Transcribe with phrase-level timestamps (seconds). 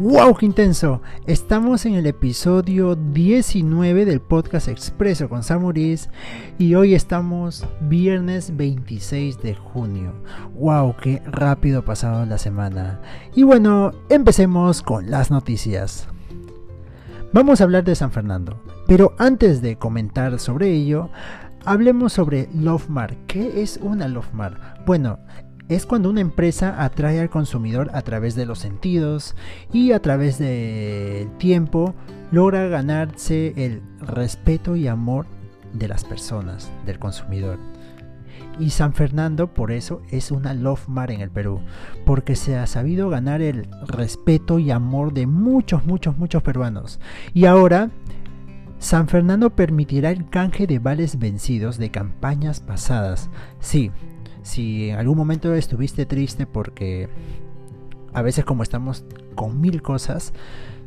[0.00, 0.36] ¡Wow!
[0.36, 1.02] ¡Qué intenso!
[1.26, 6.08] Estamos en el episodio 19 del podcast Expreso con Samuris
[6.56, 10.12] y hoy estamos viernes 26 de junio.
[10.54, 10.94] ¡Wow!
[11.02, 13.00] ¡Qué rápido ha pasado la semana!
[13.34, 16.06] Y bueno, empecemos con las noticias.
[17.32, 21.10] Vamos a hablar de San Fernando, pero antes de comentar sobre ello,
[21.64, 23.16] hablemos sobre Lovemar.
[23.26, 24.80] ¿Qué es una Lovemar?
[24.86, 25.18] Bueno,
[25.68, 29.36] es cuando una empresa atrae al consumidor a través de los sentidos
[29.72, 31.94] y a través del tiempo
[32.30, 35.26] logra ganarse el respeto y amor
[35.72, 37.58] de las personas, del consumidor.
[38.58, 41.60] Y San Fernando por eso es una Love Mar en el Perú,
[42.04, 46.98] porque se ha sabido ganar el respeto y amor de muchos, muchos, muchos peruanos.
[47.34, 47.90] Y ahora
[48.78, 53.28] San Fernando permitirá el canje de vales vencidos de campañas pasadas.
[53.60, 53.90] Sí,
[54.48, 57.08] si en algún momento estuviste triste porque
[58.14, 59.04] a veces como estamos
[59.34, 60.32] con mil cosas,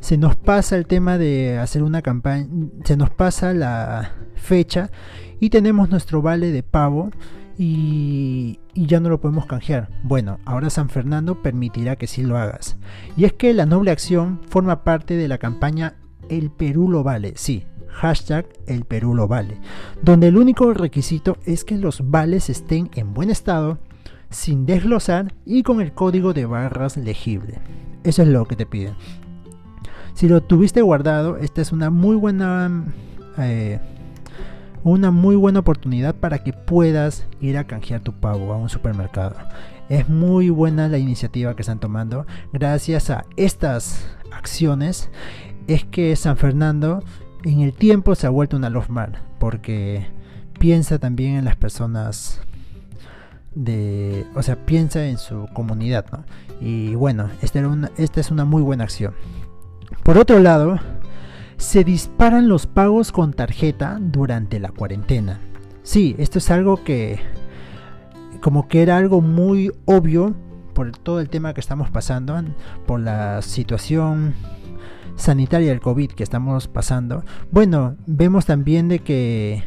[0.00, 2.48] se nos pasa el tema de hacer una campaña,
[2.84, 4.90] se nos pasa la fecha
[5.38, 7.10] y tenemos nuestro vale de pavo
[7.56, 9.90] y, y, ya no lo podemos canjear.
[10.02, 12.76] Bueno, ahora San Fernando permitirá que sí lo hagas.
[13.16, 15.94] Y es que la noble acción forma parte de la campaña
[16.28, 19.58] El Perú lo vale, sí, hashtag el Perú lo vale,
[20.02, 23.78] donde el único requisito es que los vales estén en buen estado,
[24.30, 27.60] sin desglosar y con el código de barras legible.
[28.02, 28.94] Eso es lo que te piden.
[30.14, 32.84] Si lo tuviste guardado, esta es una muy buena
[33.38, 33.78] eh,
[34.84, 39.36] una muy buena oportunidad para que puedas ir a canjear tu pago a un supermercado.
[39.88, 42.26] Es muy buena la iniciativa que están tomando.
[42.52, 45.10] Gracias a estas acciones
[45.66, 47.02] es que San Fernando
[47.44, 50.06] en el tiempo se ha vuelto una love mar porque
[50.58, 52.40] piensa también en las personas
[53.54, 56.06] de o sea piensa en su comunidad
[56.60, 57.60] y bueno esta,
[57.96, 59.14] esta es una muy buena acción.
[60.02, 60.78] Por otro lado
[61.56, 65.40] se disparan los pagos con tarjeta durante la cuarentena.
[65.82, 67.20] Sí esto es algo que
[68.40, 70.34] como que era algo muy obvio
[70.74, 72.42] por todo el tema que estamos pasando
[72.86, 74.34] por la situación
[75.16, 79.62] sanitaria del COVID que estamos pasando, bueno, vemos también de que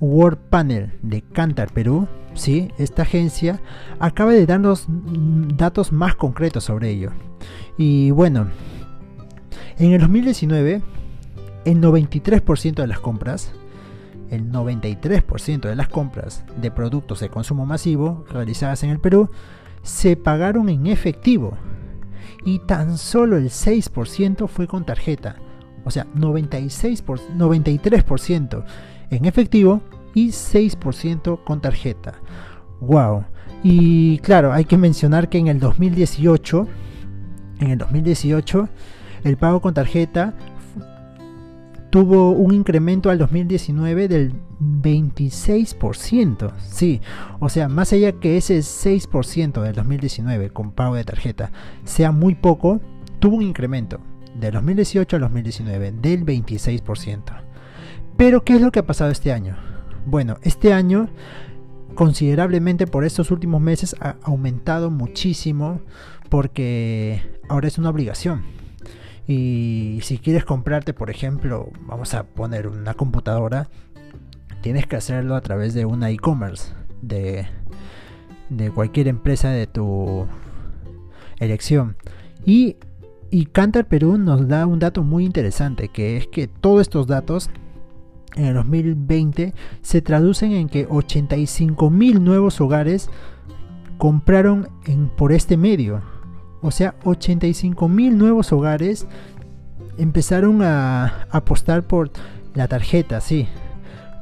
[0.00, 2.70] World Panel de Cantar Perú, ¿sí?
[2.78, 3.60] esta agencia,
[3.98, 7.10] acaba de darnos datos más concretos sobre ello.
[7.76, 8.48] Y bueno,
[9.78, 10.82] en el 2019,
[11.64, 13.52] el 93% de las compras,
[14.30, 19.30] el 93% de las compras de productos de consumo masivo realizadas en el Perú
[19.82, 21.56] se pagaron en efectivo
[22.48, 25.36] y tan solo el 6% fue con tarjeta.
[25.84, 28.64] O sea, 96 93%
[29.10, 29.82] en efectivo
[30.14, 32.14] y 6% con tarjeta.
[32.80, 33.24] Wow.
[33.62, 36.66] Y claro, hay que mencionar que en el 2018,
[37.60, 38.68] en el 2018,
[39.24, 40.32] el pago con tarjeta
[41.90, 46.52] tuvo un incremento al 2019 del 26%.
[46.58, 47.00] Sí,
[47.40, 51.52] o sea, más allá que ese 6% del 2019 con pago de tarjeta
[51.84, 52.80] sea muy poco,
[53.18, 54.00] tuvo un incremento
[54.38, 57.22] del 2018 al 2019 del 26%.
[58.16, 59.56] Pero, ¿qué es lo que ha pasado este año?
[60.04, 61.08] Bueno, este año
[61.94, 65.80] considerablemente por estos últimos meses ha aumentado muchísimo
[66.28, 68.57] porque ahora es una obligación
[69.28, 73.68] y si quieres comprarte, por ejemplo, vamos a poner una computadora,
[74.62, 76.72] tienes que hacerlo a través de una e-commerce
[77.02, 77.46] de,
[78.48, 80.26] de cualquier empresa de tu
[81.40, 81.96] elección.
[82.46, 82.76] Y,
[83.30, 87.50] y Cantar Perú nos da un dato muy interesante, que es que todos estos datos
[88.34, 89.52] en el 2020
[89.82, 93.10] se traducen en que 85 mil nuevos hogares
[93.98, 96.00] compraron en, por este medio
[96.60, 99.06] o sea, 85 mil nuevos hogares
[99.96, 102.10] empezaron a apostar por
[102.54, 103.48] la tarjeta, sí,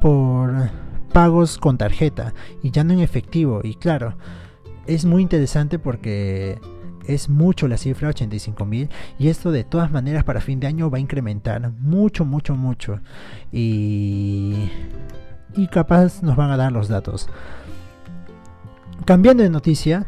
[0.00, 0.70] por
[1.12, 3.60] pagos con tarjeta y ya no en efectivo.
[3.62, 4.14] Y claro,
[4.86, 6.58] es muy interesante porque
[7.06, 10.90] es mucho la cifra 85 mil y esto de todas maneras para fin de año
[10.90, 13.00] va a incrementar mucho, mucho, mucho.
[13.52, 14.70] Y,
[15.54, 17.28] y capaz nos van a dar los datos.
[19.04, 20.06] Cambiando de noticia,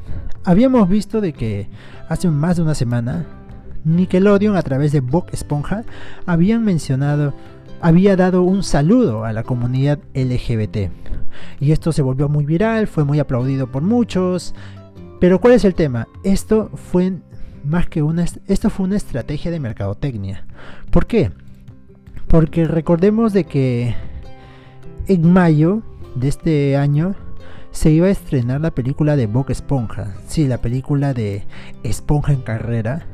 [0.49, 1.69] habíamos visto de que
[2.09, 3.27] hace más de una semana
[3.85, 5.85] Nickelodeon a través de Bob Esponja
[6.25, 7.35] habían mencionado
[7.83, 10.91] había dado un saludo a la comunidad LGBT.
[11.61, 14.55] Y esto se volvió muy viral, fue muy aplaudido por muchos.
[15.21, 16.09] Pero ¿cuál es el tema?
[16.25, 17.13] Esto fue
[17.63, 20.47] más que una esto fue una estrategia de mercadotecnia.
[20.91, 21.31] ¿Por qué?
[22.27, 23.95] Porque recordemos de que
[25.09, 25.83] en mayo
[26.15, 27.15] de este año
[27.79, 30.13] se iba a estrenar la película de Bob Esponja.
[30.27, 31.47] Sí, la película de
[31.85, 33.07] Esponja en carrera.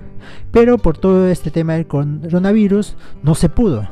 [0.53, 3.87] pero por todo este tema del coronavirus no se pudo.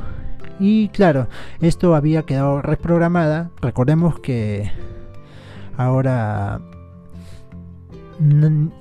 [0.59, 1.27] Y claro,
[1.61, 3.51] esto había quedado reprogramada.
[3.61, 4.71] Recordemos que
[5.77, 6.59] ahora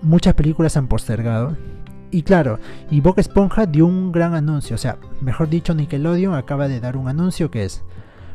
[0.00, 1.59] muchas películas han postergado.
[2.11, 2.59] Y claro,
[2.91, 6.97] y Boca Esponja dio un gran anuncio, o sea, mejor dicho, Nickelodeon acaba de dar
[6.97, 7.83] un anuncio que es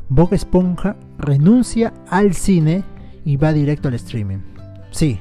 [0.10, 2.84] Boca Esponja renuncia al cine
[3.28, 4.38] y va directo al streaming.
[4.90, 5.20] Sí,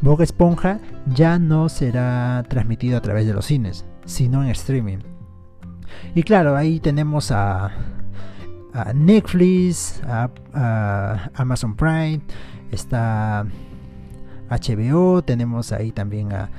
[0.00, 4.98] Boca Esponja ya no será transmitido a través de los cines, sino en streaming.
[6.16, 7.70] Y claro, ahí tenemos a,
[8.92, 12.22] Netflix, a, Amazon Prime,
[12.72, 13.46] está
[14.50, 16.50] HBO, tenemos ahí también a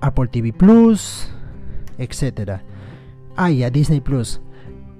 [0.00, 1.28] Apple TV Plus,
[1.98, 2.62] etc.
[3.36, 4.40] Ah, a Disney Plus.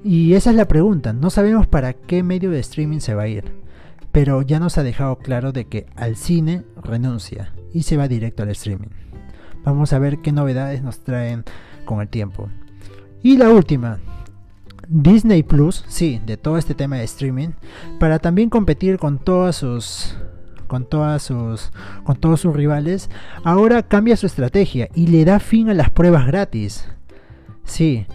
[0.05, 3.29] Y esa es la pregunta, no sabemos para qué medio de streaming se va a
[3.29, 3.68] ir
[4.13, 8.43] pero ya nos ha dejado claro de que al cine renuncia y se va directo
[8.43, 8.89] al streaming.
[9.65, 11.45] Vamos a ver qué novedades nos traen
[11.85, 12.49] con el tiempo.
[13.23, 13.99] Y la última,
[14.89, 17.51] Disney Plus, sí, de todo este tema de streaming,
[17.99, 20.17] para también competir con todas sus
[20.67, 21.71] con todas sus
[22.05, 23.11] con todos sus rivales,
[23.43, 26.87] ahora cambia su estrategia y le da fin a las pruebas gratis.
[27.65, 28.07] Sí,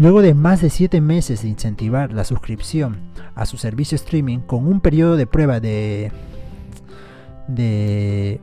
[0.00, 2.96] Luego de más de 7 meses de incentivar la suscripción
[3.34, 6.10] a su servicio streaming con un periodo de prueba de
[7.48, 8.40] de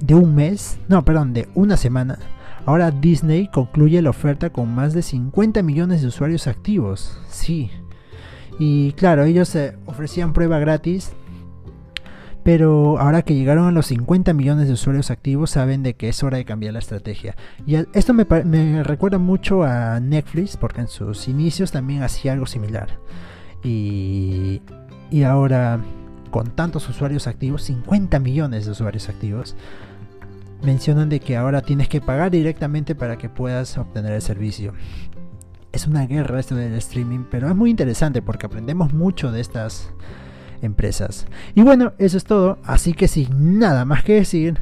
[0.00, 2.18] de un mes, no, perdón, de una semana,
[2.64, 7.20] ahora Disney concluye la oferta con más de 50 millones de usuarios activos.
[7.28, 7.70] Sí.
[8.58, 11.12] Y claro, ellos eh, ofrecían prueba gratis
[12.46, 16.22] pero ahora que llegaron a los 50 millones de usuarios activos, saben de que es
[16.22, 17.34] hora de cambiar la estrategia.
[17.66, 23.00] Y esto me, recuerda mucho a Netflix, porque en sus inicios también hacía algo similar.
[23.64, 24.62] Y,
[25.10, 25.80] y ahora,
[26.30, 29.56] con tantos usuarios activos, 50 millones de usuarios activos,
[30.62, 34.72] mencionan de que ahora tienes que pagar directamente para que puedas obtener el servicio.
[35.72, 39.92] Es una guerra esto del streaming, pero es muy interesante porque aprendemos mucho de estas
[40.62, 41.26] empresas.
[41.54, 44.58] Y bueno, eso es todo, así que sin nada más que decir,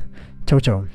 [0.46, 0.86] chau chau.